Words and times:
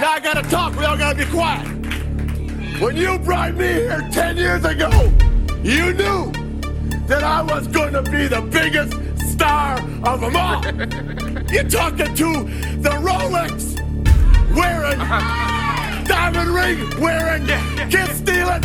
Now 0.00 0.12
I 0.12 0.20
gotta 0.20 0.48
talk. 0.48 0.76
We 0.78 0.84
all 0.84 0.96
gotta 0.96 1.18
be 1.18 1.24
quiet. 1.24 1.66
When 2.80 2.96
you 2.96 3.18
brought 3.18 3.54
me 3.54 3.66
here 3.66 4.08
10 4.12 4.36
years 4.36 4.64
ago, 4.64 4.90
you 5.64 5.92
knew 5.92 6.30
that 7.08 7.24
I 7.24 7.42
was 7.42 7.66
to 7.66 8.02
be 8.02 8.28
the 8.28 8.40
biggest 8.42 8.94
star 9.32 9.80
of 10.04 10.20
them 10.20 10.36
all. 10.36 10.62
You're 11.52 11.64
talking 11.64 12.14
to 12.14 12.30
the 12.78 12.94
Rolex 13.02 13.74
wearing, 14.54 15.00
uh-huh. 15.00 16.04
diamond 16.04 16.50
ring 16.50 16.78
wearing, 17.00 17.46
kiss 17.90 18.18
stealing, 18.18 18.62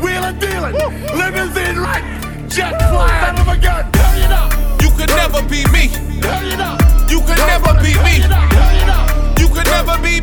wheeling 0.00 0.38
dealing, 0.38 0.72
limousine 1.12 1.76
right, 1.76 2.48
jet 2.48 2.78
flying, 2.88 3.36
son 3.36 3.40
of 3.40 3.48
a 3.48 3.60
gun. 3.60 3.92
Turn 3.92 4.18
it 4.22 4.32
up. 4.32 4.80
You 4.80 4.90
could 4.96 5.10
never 5.10 5.42
be 5.42 5.68
me. 5.68 5.88
Turn 6.22 6.46
it 6.46 6.60
up. 6.60 6.80
You 7.10 7.20
could 7.20 7.36
never 7.36 7.74
be 7.84 7.92
me. 8.00 8.24
Turn 8.24 8.24
it 8.24 8.32
up. 8.32 8.50
Turn 8.50 8.76
it 8.76 8.88
up. 8.88 9.38
You 9.38 9.48
could 9.48 9.66
never 9.66 10.00
be 10.00 10.21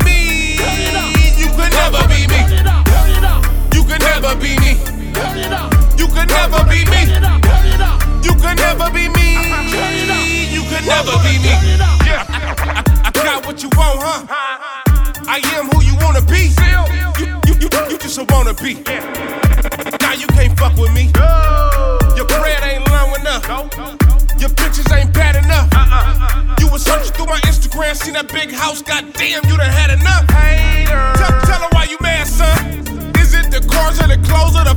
never 10.90 11.14
be 11.22 11.38
me. 11.38 11.54
Yeah, 12.02 12.26
I, 12.26 12.38
I, 12.66 12.82
I 13.06 13.10
got 13.14 13.46
what 13.46 13.62
you 13.62 13.70
want, 13.78 14.02
huh? 14.02 14.26
I 15.30 15.38
am 15.54 15.70
who 15.70 15.78
you 15.86 15.94
wanna 16.02 16.22
be. 16.26 16.50
You, 17.22 17.38
you, 17.46 17.54
you, 17.62 17.68
you 17.90 17.96
just 17.98 18.18
a 18.18 18.24
wanna 18.34 18.54
be. 18.54 18.74
Now 20.02 20.14
you 20.18 20.26
can't 20.34 20.58
fuck 20.58 20.74
with 20.76 20.92
me. 20.92 21.06
Your 22.18 22.26
bread 22.26 22.62
ain't 22.66 22.84
long 22.90 23.14
enough. 23.20 23.46
Your 24.42 24.50
pictures 24.50 24.90
ain't 24.90 25.14
bad 25.14 25.38
enough. 25.38 25.70
You 26.58 26.66
was 26.68 26.82
searching 26.82 27.12
through 27.14 27.26
my 27.26 27.40
Instagram, 27.46 27.94
seen 27.94 28.14
that 28.14 28.26
big 28.32 28.50
house. 28.50 28.82
Goddamn, 28.82 29.46
you 29.46 29.56
done 29.56 29.70
had 29.70 29.90
enough. 29.94 30.26
Tell, 30.26 31.32
tell 31.46 31.60
her 31.62 31.70
why 31.70 31.84
you 31.84 31.98
mad, 32.00 32.26
son. 32.26 32.82
Is 33.22 33.34
it 33.34 33.46
the 33.54 33.62
cars 33.70 34.02
or 34.02 34.08
the 34.08 34.18
clothes 34.26 34.56
or 34.58 34.64
the 34.66 34.74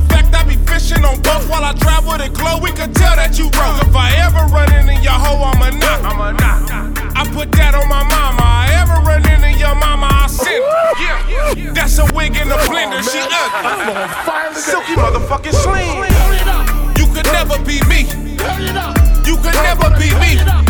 fact 1.16 1.26
I 1.26 1.38
be 1.38 1.44
fishing 1.44 1.44
on 1.44 1.44
boats 1.44 1.48
while 1.48 1.64
I 1.64 1.72
drive 1.74 2.06
with 2.06 2.20
a 2.20 2.28
glow? 2.30 2.58
We 2.58 2.70
could 2.72 2.94
tell 2.94 3.16
that 3.16 3.38
you 3.38 3.50
broke. 3.50 3.80
If 3.82 3.94
I 3.94 4.10
ever 4.22 4.46
run 4.52 4.72
into 4.74 4.94
your 5.02 5.12
hoe, 5.12 5.42
I'ma 5.42 5.70
knock. 5.70 6.02
I'ma 6.04 6.32
knock. 6.32 7.16
I 7.16 7.24
put 7.32 7.52
that 7.52 7.74
on 7.74 7.88
my 7.88 8.02
mama. 8.02 8.42
I 8.42 8.70
ever 8.82 9.00
run 9.06 9.22
into 9.28 9.58
your 9.58 9.74
mama, 9.74 10.08
I 10.10 10.26
send 10.26 10.64
her. 10.64 10.90
Yeah, 11.00 11.72
that's 11.72 11.98
a 11.98 12.06
wig 12.14 12.36
in 12.36 12.50
a 12.50 12.58
blender. 12.66 13.02
She 13.02 13.20
ugly. 13.20 14.60
Silky 14.60 14.94
motherfucking 14.94 15.54
slim. 15.54 16.04
Turn 16.04 16.34
it 16.34 16.48
up. 16.48 16.98
You 16.98 17.06
could 17.12 17.26
never 17.26 17.58
be 17.62 17.80
me. 17.88 18.04
Turn 18.36 18.62
it 18.62 18.76
up. 18.76 18.96
You 19.26 19.36
could 19.36 19.54
never 19.54 19.90
be 19.98 20.10
me. 20.18 20.63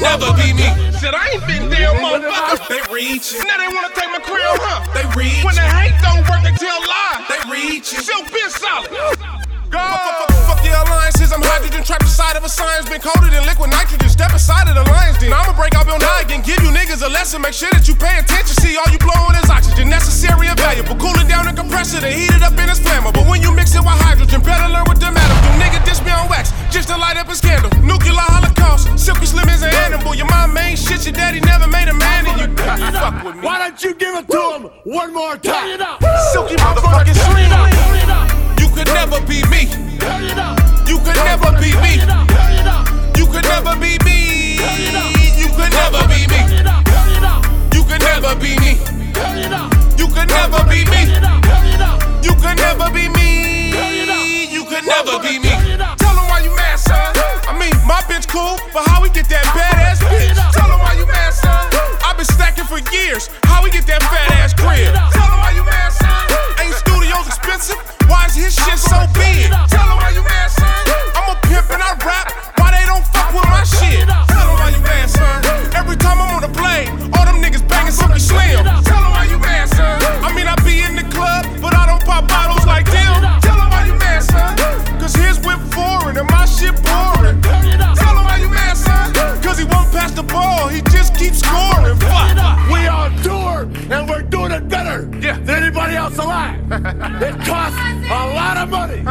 Never 0.00 0.32
be 0.34 0.52
me. 0.56 0.68
Said 0.96 1.14
I 1.14 1.36
ain't 1.36 1.46
been 1.46 1.68
there, 1.68 1.92
motherfuckers. 2.00 2.66
They 2.68 2.82
reach. 2.92 3.36
Now 3.36 3.56
they 3.60 3.68
wanna 3.68 3.92
take 3.94 4.10
my 4.10 4.20
crib, 4.24 4.58
huh? 4.64 4.84
They 4.96 5.06
reach. 5.16 5.44
When 5.44 5.54
the 5.54 5.64
hate 5.64 5.96
don't 6.00 6.24
work, 6.28 6.42
they 6.42 6.56
tell 6.56 6.80
lies. 6.80 7.24
They 7.28 7.40
reach. 7.48 7.88
Silk 7.92 8.26
been 8.32 8.50
solid. 8.50 8.90
Go. 9.70 9.78
Fuck, 9.78 10.26
fuck, 10.26 10.32
fuck 10.50 10.60
your 10.66 10.74
alliances. 10.82 11.30
I'm 11.30 11.38
hydrogen 11.46 11.86
trapped 11.86 12.02
inside 12.02 12.34
of 12.34 12.42
a 12.42 12.50
science. 12.50 12.90
Been 12.90 12.98
coated 12.98 13.30
in 13.30 13.46
liquid 13.46 13.70
nitrogen. 13.70 14.10
Step 14.10 14.34
aside 14.34 14.66
of 14.66 14.74
the 14.74 14.82
lion's 14.90 15.16
den. 15.22 15.30
Now 15.30 15.46
I'ma 15.46 15.54
break 15.54 15.78
out 15.78 15.86
your 15.86 16.02
noggin. 16.02 16.42
Give 16.42 16.58
you 16.58 16.74
niggas 16.74 17.06
a 17.06 17.08
lesson. 17.08 17.38
Make 17.38 17.54
sure 17.54 17.70
that 17.70 17.86
you 17.86 17.94
pay 17.94 18.18
attention. 18.18 18.58
See, 18.58 18.74
all 18.74 18.90
you 18.90 18.98
blowing 18.98 19.38
is 19.38 19.46
oxygen. 19.46 19.86
Necessary 19.86 20.50
and 20.50 20.58
valuable. 20.58 20.98
Cooling 20.98 21.30
down 21.30 21.46
the 21.46 21.54
compressor. 21.54 22.02
Then 22.02 22.18
heat 22.18 22.34
it 22.34 22.42
up 22.42 22.58
and 22.58 22.66
it's 22.66 22.82
flammable. 22.82 23.14
But 23.14 23.30
when 23.30 23.46
you 23.46 23.54
mix 23.54 23.78
it 23.78 23.82
with 23.86 23.94
hydrogen, 24.02 24.42
better 24.42 24.66
learn 24.66 24.90
what 24.90 24.98
them 24.98 25.14
atoms 25.14 25.38
do. 25.38 25.50
Nigga, 25.62 25.78
dish 25.86 26.02
me 26.02 26.10
on 26.10 26.26
wax. 26.26 26.50
Just 26.74 26.90
to 26.90 26.98
light 26.98 27.14
up 27.14 27.30
a 27.30 27.36
scandal. 27.38 27.69
Mom. 31.00 31.06
Your 31.06 31.12
daddy 31.14 31.40
never 31.40 31.66
made 31.68 31.88
a 31.88 31.94
man. 31.94 32.26
And 32.26 32.40
you 32.40 32.92
fuck 32.92 33.24
with 33.24 33.36
me. 33.36 33.42
Why 33.42 33.58
don't 33.58 33.82
you 33.82 33.94
give 33.94 34.14
it 34.16 34.28
to 34.28 34.40
him 34.54 34.62
one 34.84 35.14
more 35.14 35.36
time? 35.36 35.78
Silky 36.32 36.56
motherfucking 36.56 37.16
Turn 37.16 37.38
it 37.38 37.52
up. 37.52 37.70
slim. 37.72 37.80
Turn 37.80 37.96
it 37.96 38.10
up. 38.10 38.60
You 38.60 38.68
could 38.68 38.86
never 38.86 39.20
be 39.26 39.42
me. 39.48 39.66
Turn 39.98 40.24
it 40.24 40.38
up. 40.38 40.58
You 40.88 40.98
could 40.98 41.16
never 41.16 41.52
be 41.60 41.72
me. 41.80 41.96
Turn 41.96 42.04
it 42.04 42.10
up. 42.10 42.28
Turn 42.28 42.52
it 42.52 42.66
up. 42.66 43.16
You 43.16 43.26
could 43.26 43.44
never 43.44 43.74
be 43.76 43.96
me. 44.04 44.56
You 45.40 45.48
could 45.56 45.72
never 45.72 46.02
be 46.08 46.26
me. 46.28 46.40
Turn 46.40 46.60
it 46.60 46.66
up. 46.66 46.84
Turn 46.84 47.10
it 47.16 47.24
up. 47.24 47.44
You 47.74 47.82
could 47.84 48.00
never 48.00 48.34
be 48.36 48.56
me. 48.60 48.72
Turn 49.14 49.38
it 49.38 49.52
up. 49.52 49.72
You 49.98 50.06
could 50.08 50.28
never 50.28 50.60
be 50.68 50.84
me. 50.84 51.00
Turn 51.00 51.16
it 51.16 51.24
up. 51.24 51.42
Turn 51.42 51.66
it 51.66 51.80
up. 51.80 51.98
You 52.24 52.34
could 52.36 52.56
never 52.56 52.88
be 52.92 53.08
me. 53.08 53.28
You 54.52 54.64
could 54.64 54.84
never 54.86 55.18
be 55.18 55.38
me. 55.38 55.50
Tell 55.96 56.14
them 56.14 56.26
why 56.28 56.40
you 56.44 56.54
mad, 56.56 56.78
son. 56.78 57.12
I 57.48 57.56
mean, 57.58 57.72
my 57.86 58.00
bitch 58.06 58.28
cool, 58.28 58.56
but 58.72 58.84
how 58.86 59.02
we 59.02 59.08
get 59.10 59.28
that 59.28 59.44
bitch? 59.56 59.59
He 90.10 90.16
the 90.16 90.22
ball, 90.22 90.68
he 90.68 90.80
just 90.82 91.14
keeps 91.14 91.38
scoring. 91.38 91.96
Fuck. 91.98 92.68
We 92.70 92.86
on 92.88 93.14
tour 93.22 93.68
and 93.90 94.08
we're 94.08 94.22
doing 94.22 94.52
it 94.52 94.68
better 94.68 95.08
Yeah. 95.20 95.38
than 95.38 95.62
anybody 95.62 95.94
else 95.96 96.18
alive. 96.18 96.60
it 96.70 97.36
costs 97.46 97.78
a 98.10 98.34
lot 98.34 98.56
of 98.56 98.68
money 98.70 99.02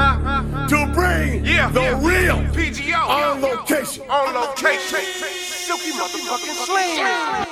to 0.69 0.91
bring 0.93 1.45
Yeah, 1.45 1.69
the 1.71 1.81
yeah. 1.81 2.07
real 2.07 2.37
PGO. 2.53 3.07
on 3.07 3.41
location. 3.41 4.03
On 4.09 4.33
location. 4.33 4.99
Silky 4.99 5.91
motherfucking 5.91 6.65
slam. 6.65 7.45